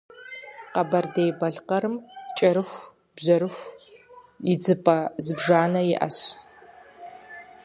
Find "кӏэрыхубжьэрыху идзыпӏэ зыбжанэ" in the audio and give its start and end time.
2.37-5.81